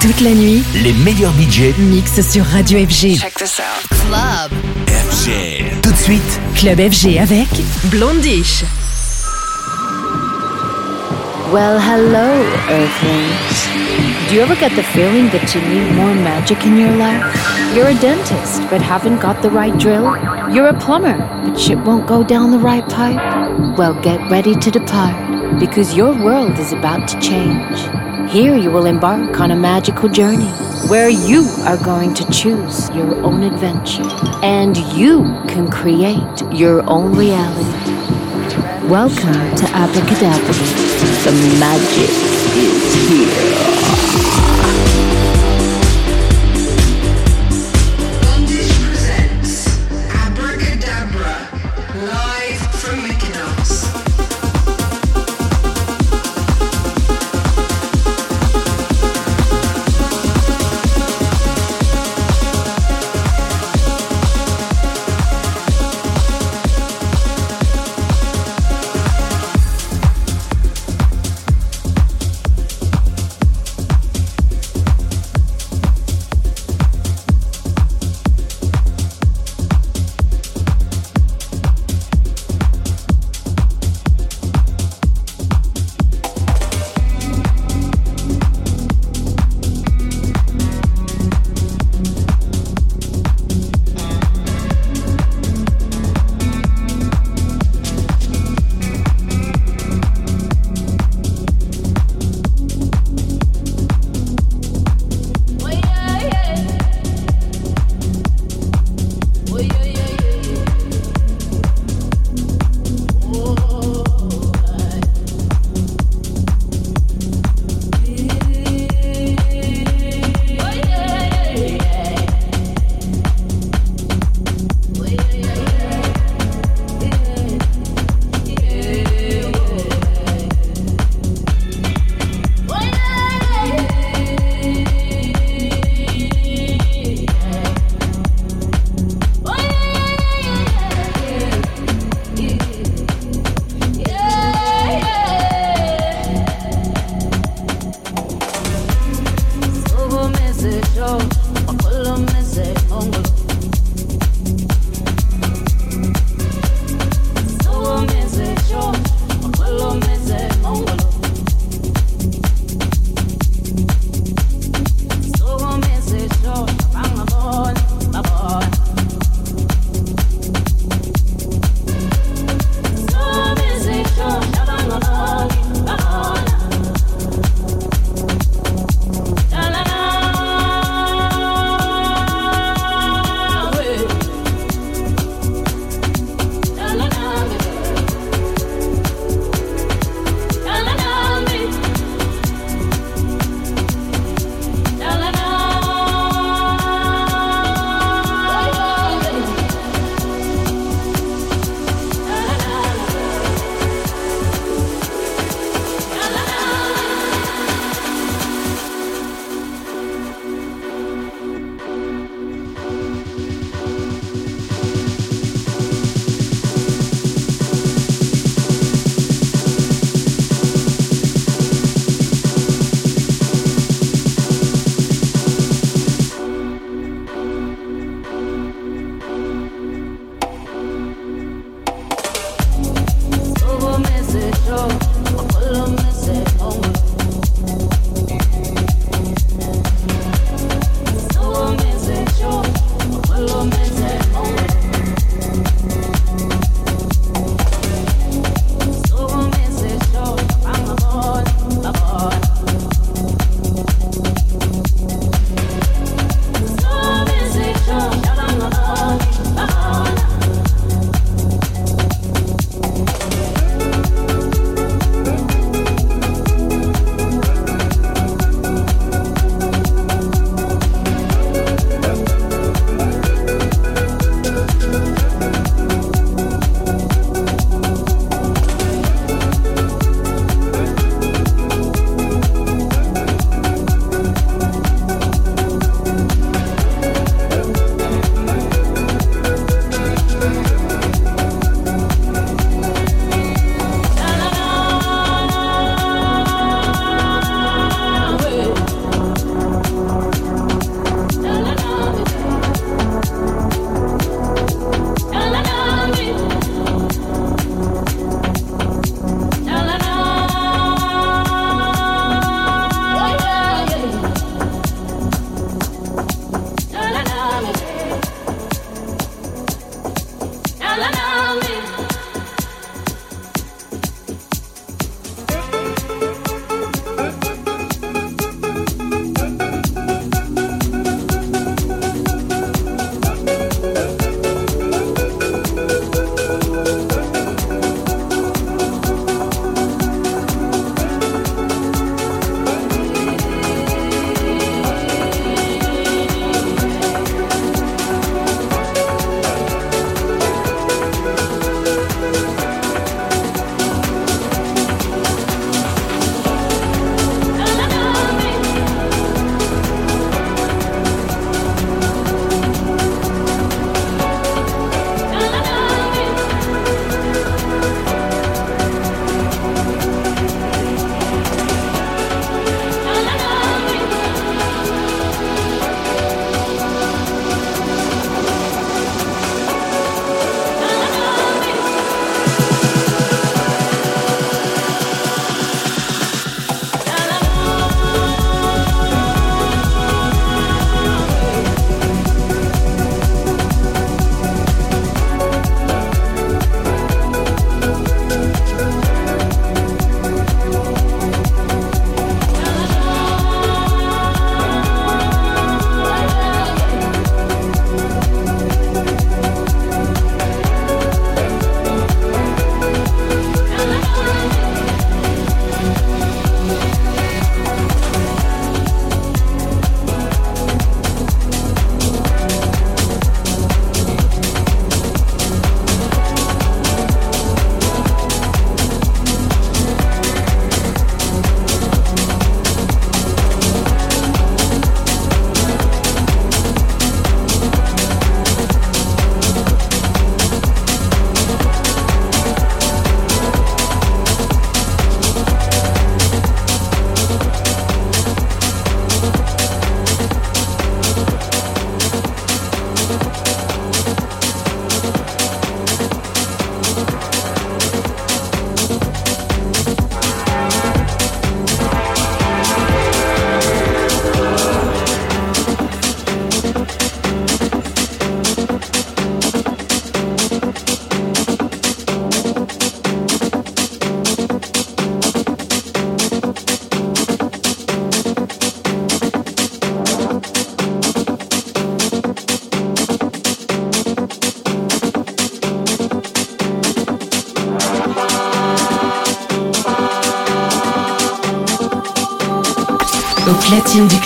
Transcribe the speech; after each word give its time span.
Toute 0.00 0.20
la 0.20 0.30
nuit, 0.30 0.62
Les 0.82 0.92
meilleurs 0.92 1.32
budgets 1.32 1.74
mix 1.78 2.20
sur 2.20 2.44
Radio 2.44 2.78
FG. 2.78 3.18
Check 3.18 3.34
this 3.34 3.58
out. 3.58 3.88
Club. 4.06 4.52
FG. 4.86 5.80
Tout 5.82 5.90
de 5.90 5.96
suite, 5.96 6.40
Club 6.54 6.78
FG 6.78 7.18
avec 7.18 7.48
Blondish. 7.90 8.62
Well, 11.52 11.80
hello, 11.80 12.30
Earthlings. 12.70 13.68
Do 14.28 14.36
you 14.36 14.42
ever 14.42 14.54
get 14.54 14.70
the 14.76 14.84
feeling 14.84 15.30
that 15.30 15.52
you 15.54 15.60
need 15.62 15.92
more 15.96 16.14
magic 16.14 16.64
in 16.64 16.76
your 16.76 16.94
life? 16.96 17.24
You're 17.74 17.88
a 17.88 17.94
dentist, 17.94 18.62
but 18.70 18.80
haven't 18.80 19.20
got 19.20 19.42
the 19.42 19.50
right 19.50 19.76
drill? 19.78 20.14
You're 20.52 20.68
a 20.68 20.78
plumber, 20.78 21.16
but 21.44 21.58
shit 21.58 21.78
won't 21.78 22.06
go 22.06 22.22
down 22.22 22.52
the 22.52 22.58
right 22.58 22.88
pipe? 22.88 23.18
Well, 23.76 23.94
get 24.00 24.20
ready 24.30 24.54
to 24.54 24.70
depart, 24.70 25.16
because 25.58 25.96
your 25.96 26.14
world 26.22 26.56
is 26.58 26.72
about 26.72 27.08
to 27.08 27.18
change. 27.20 28.07
Here 28.30 28.54
you 28.54 28.70
will 28.70 28.84
embark 28.84 29.40
on 29.40 29.52
a 29.52 29.56
magical 29.56 30.06
journey, 30.06 30.50
where 30.90 31.08
you 31.08 31.44
are 31.64 31.82
going 31.82 32.12
to 32.12 32.30
choose 32.30 32.90
your 32.90 33.14
own 33.24 33.42
adventure, 33.42 34.06
and 34.42 34.76
you 34.92 35.22
can 35.48 35.70
create 35.70 36.42
your 36.52 36.86
own 36.90 37.16
reality. 37.16 37.94
Welcome 38.86 39.56
to 39.56 39.66
Abracadabra. 39.74 40.52
The 41.24 41.32
magic 41.58 42.10
is 42.54 43.08
here. 43.08 44.47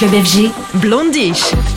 Club 0.02 0.14
FG, 0.24 0.50
Blondish. 0.80 1.71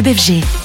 Club 0.00 0.16
FG. 0.16 0.59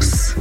Mykonos. 0.00 0.34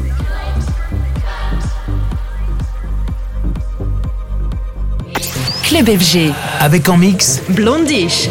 Club 5.63 5.89
FG. 5.99 6.33
Avec 6.59 6.89
en 6.89 6.97
mix 6.97 7.41
Blondish. 7.49 8.29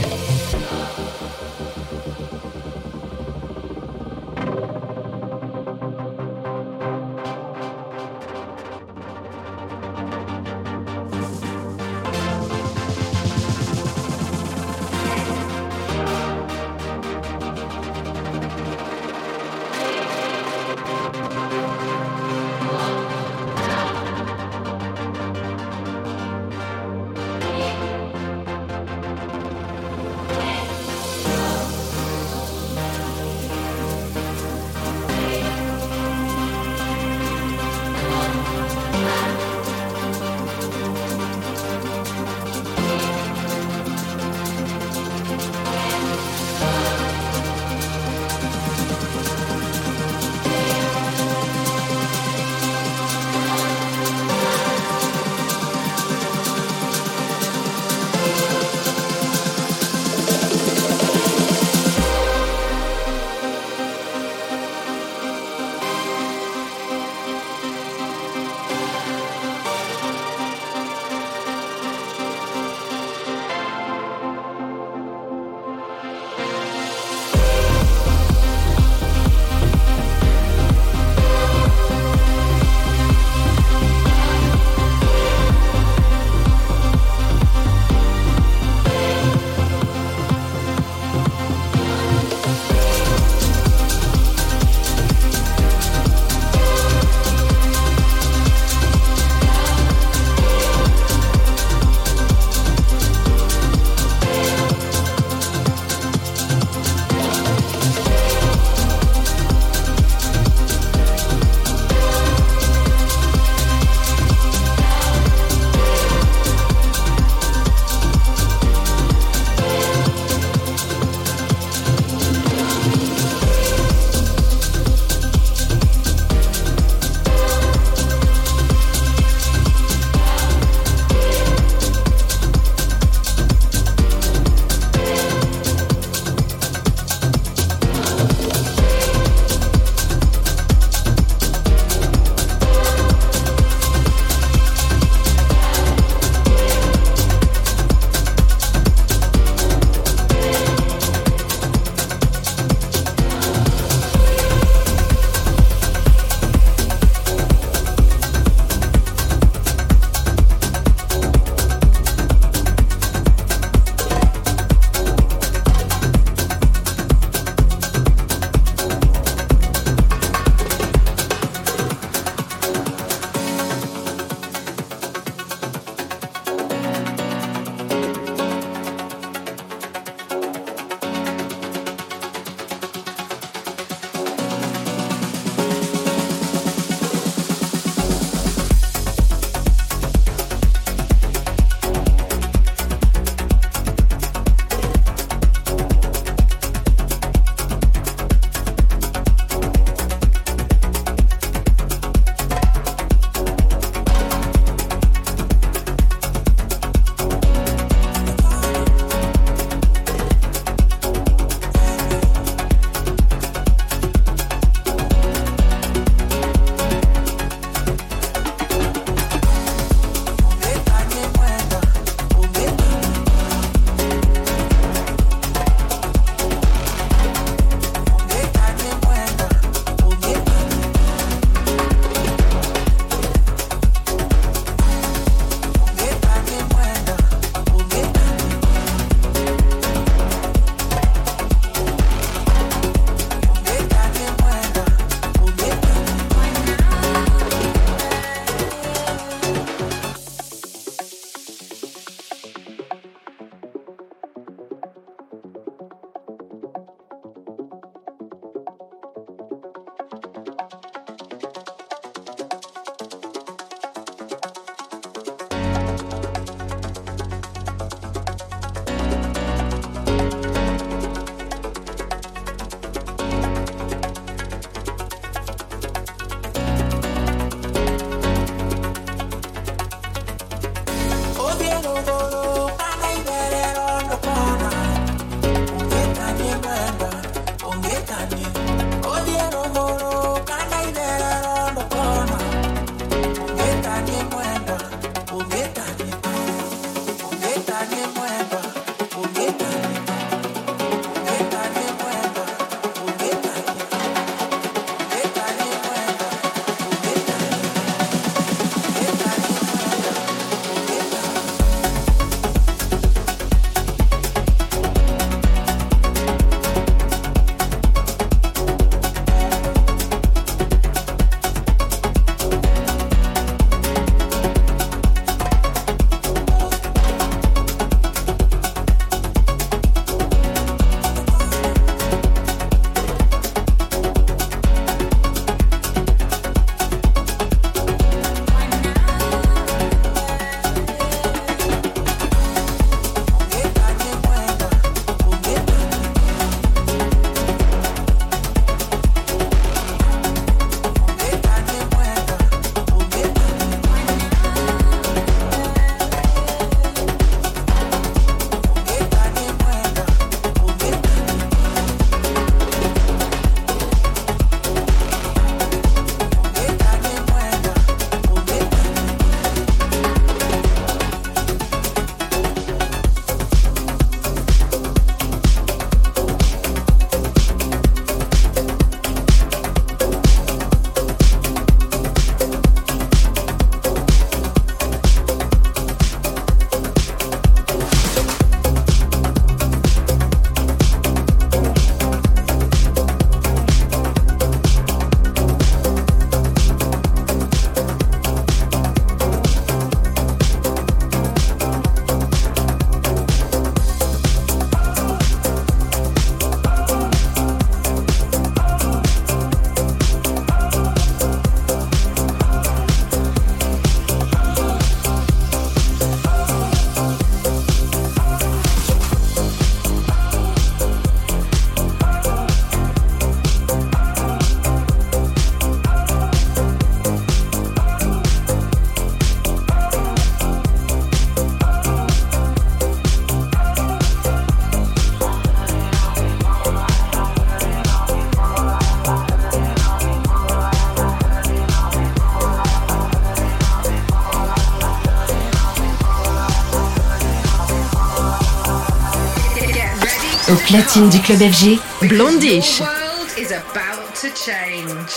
Platine 450.56 451.08
du 451.08 451.20
club 451.20 451.40
FG, 451.40 451.78
Blondish. 452.02 452.78
The 452.78 452.84
world 452.84 453.28
is 453.38 453.52
about 453.52 454.14
to 454.20 454.28
change. 454.34 455.12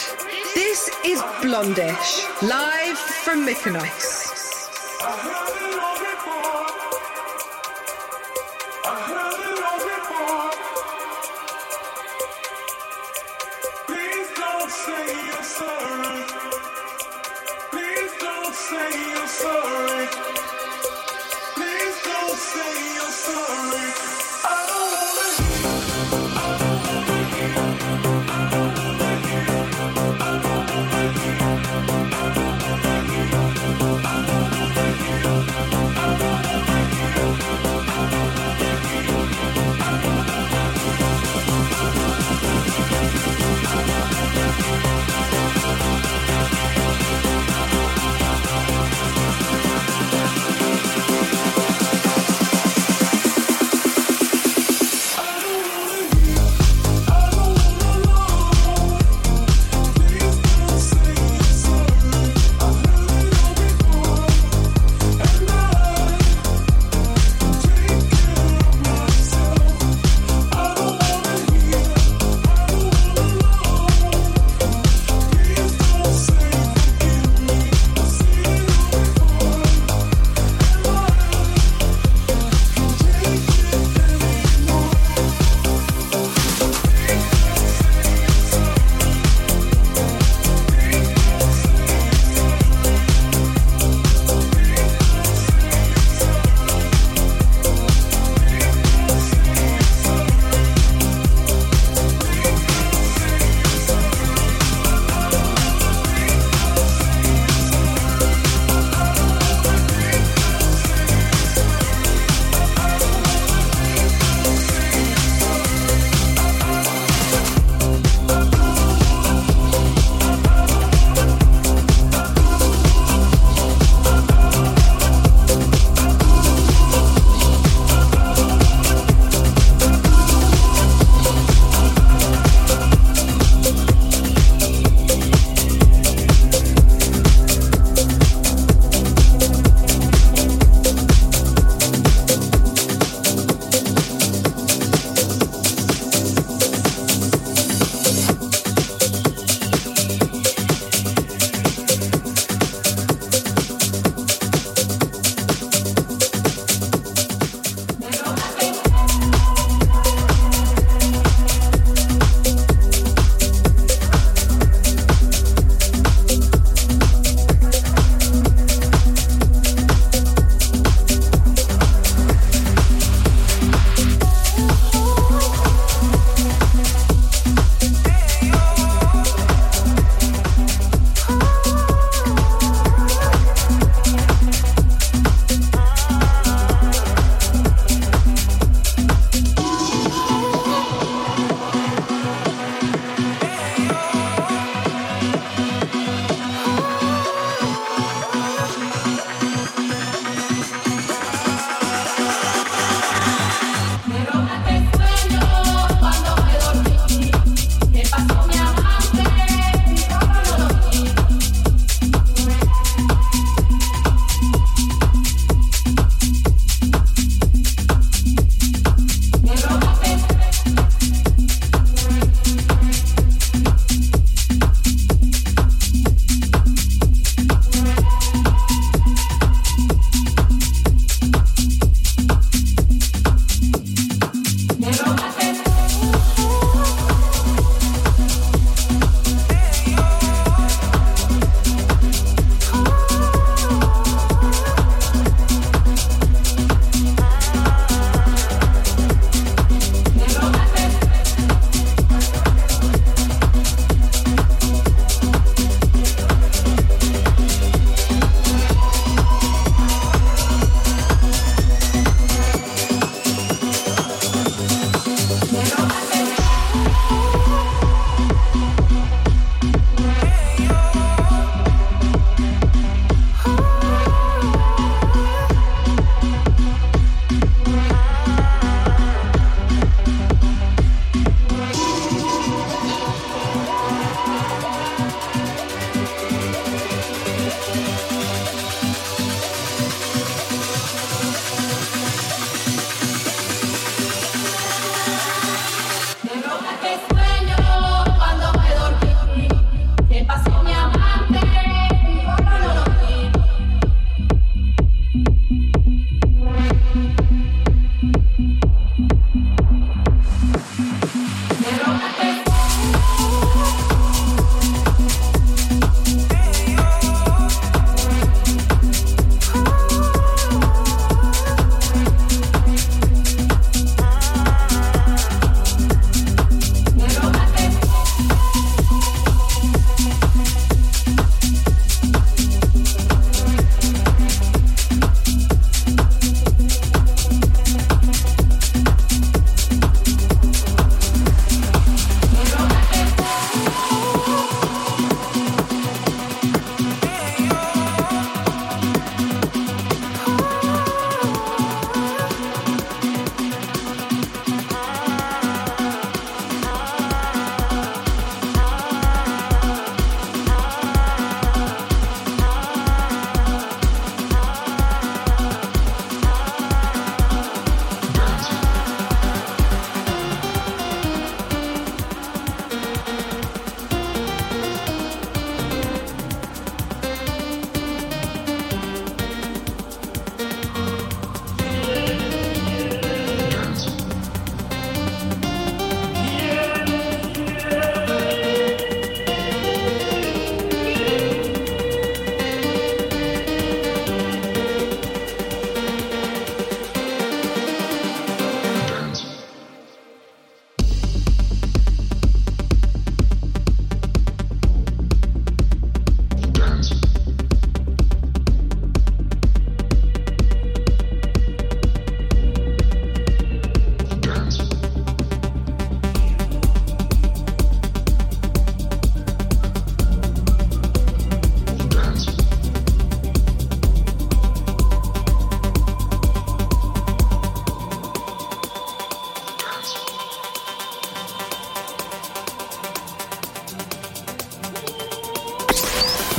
This 0.54 0.90
is 1.04 1.22
Blondish, 1.42 2.26
live 2.42 2.98
from 3.24 3.46
Mykonos. 3.46 4.15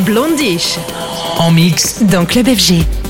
Blondish. 0.07 0.79
En 1.39 1.51
mix 1.51 2.01
Dans 2.05 2.25
Club 2.25 2.47
FG. 2.47 3.06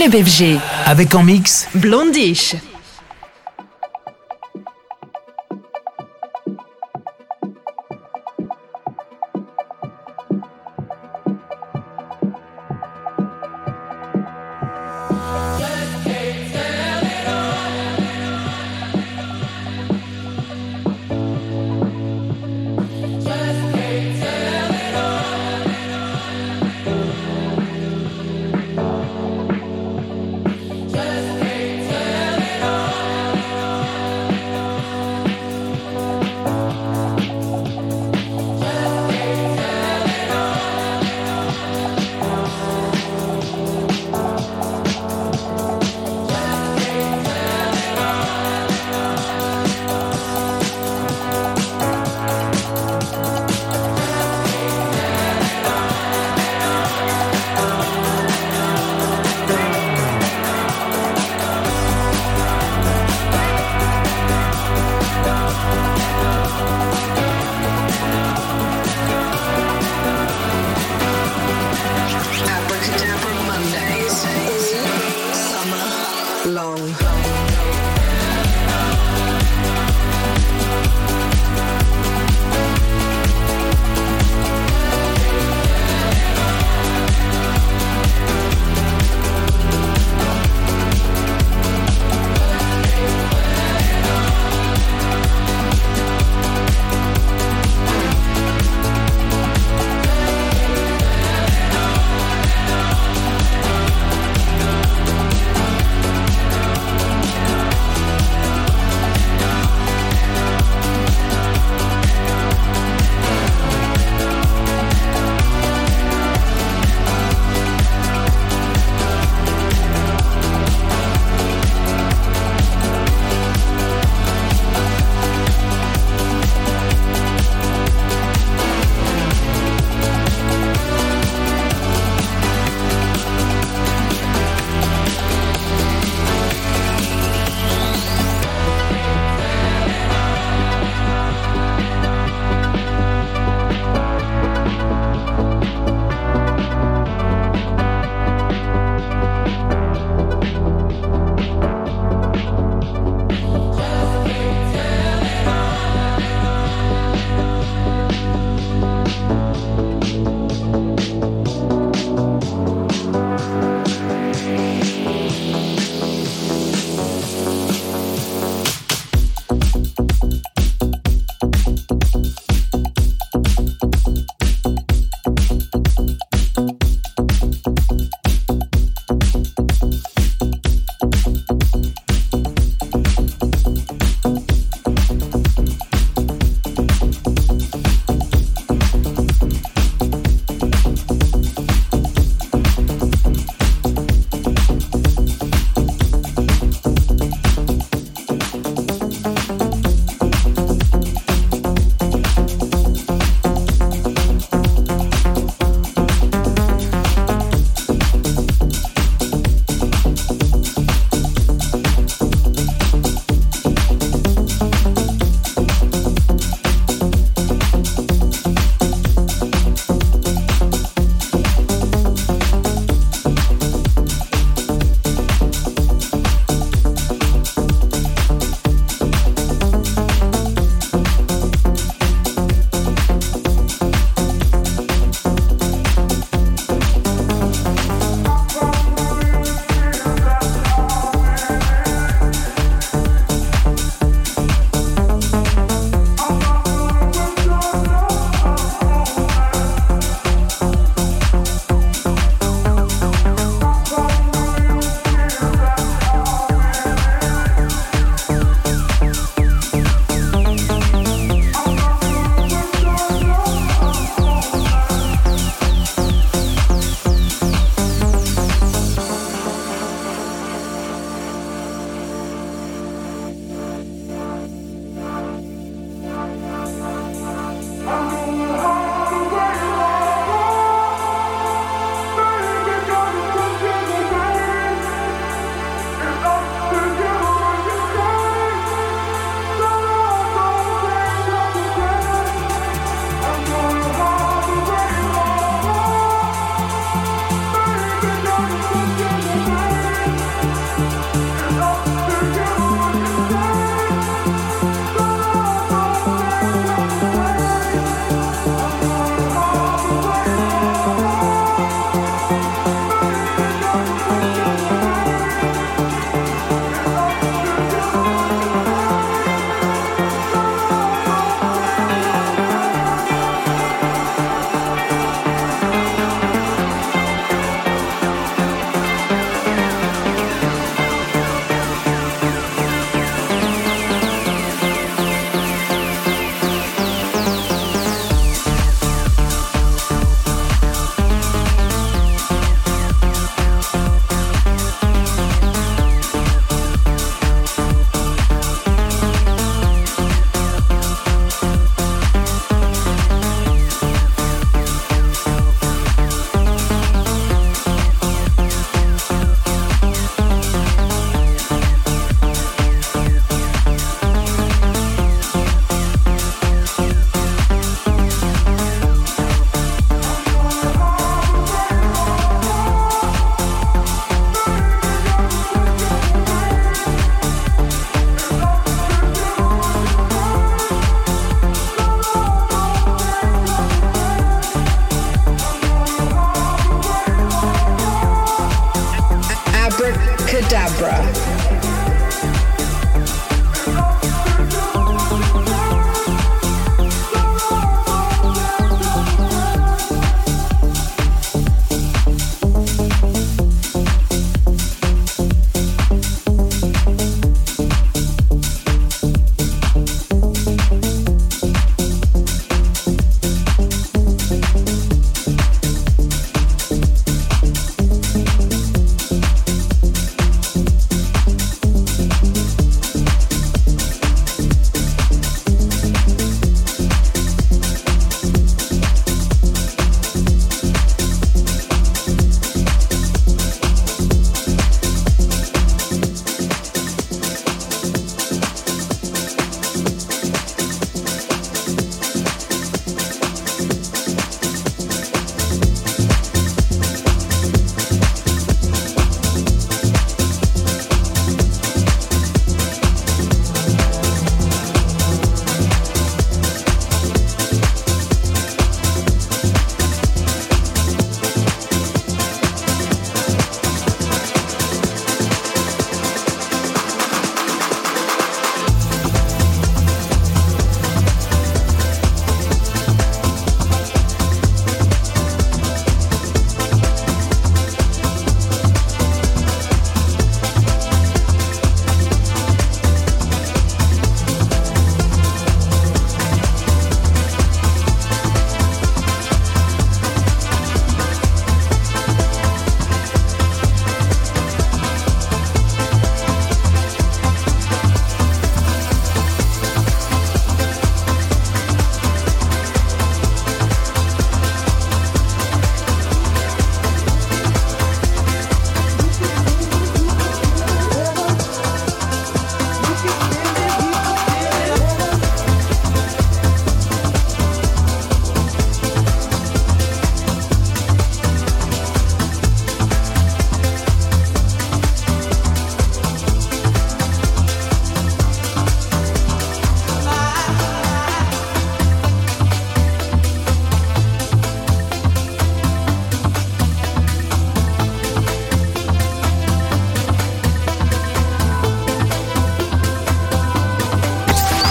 Club 0.00 0.24
FG. 0.24 0.58
Avec 0.86 1.14
en 1.14 1.22
mix 1.22 1.68
Blondish. 1.74 2.54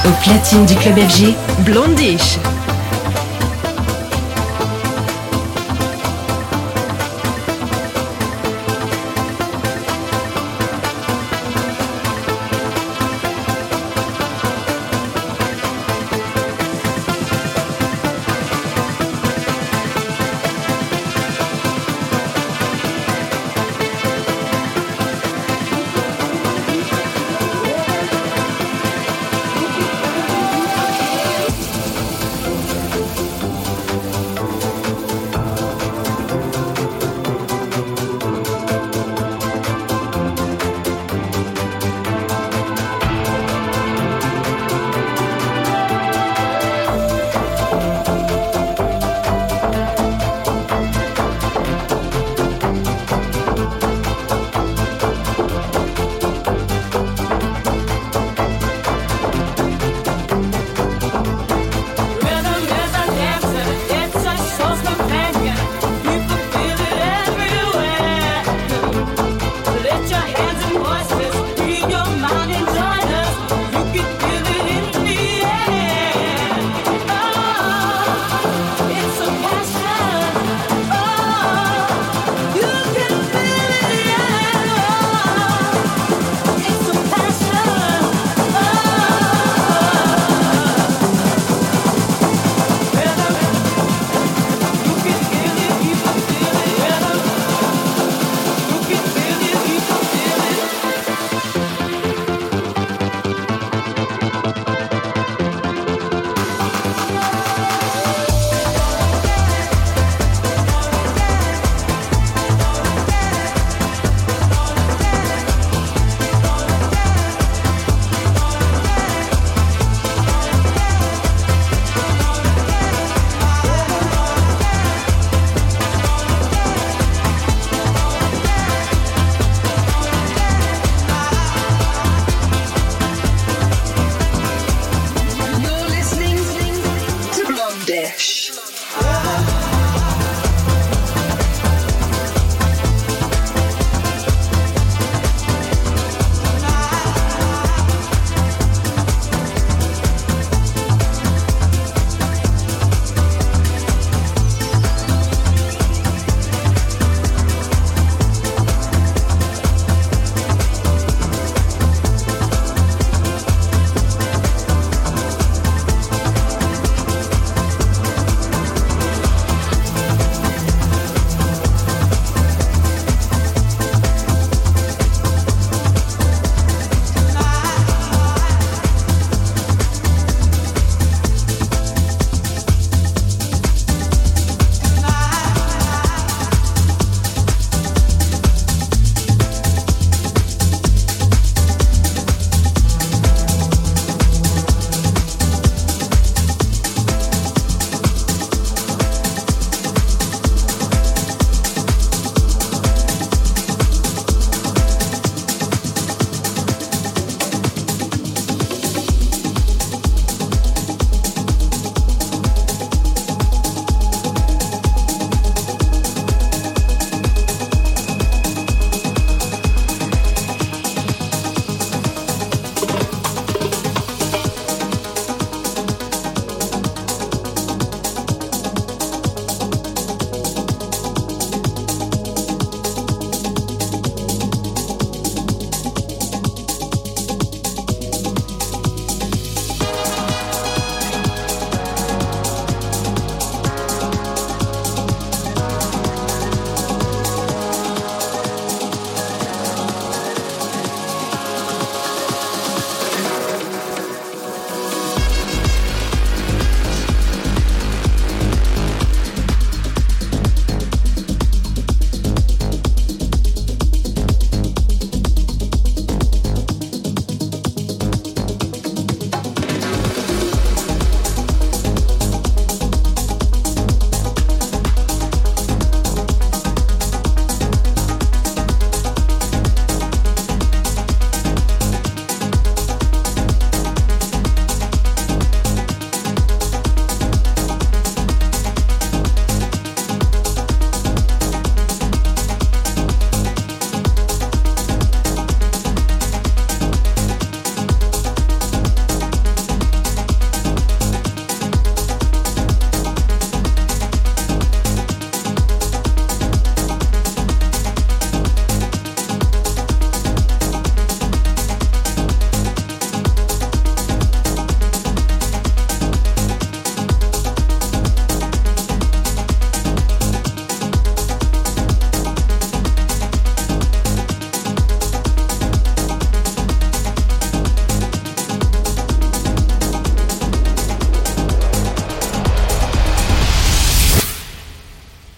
Au 0.09 0.11
platine 0.23 0.65
du 0.65 0.75
club 0.75 0.97
FG, 0.97 1.35
Blondish. 1.59 2.39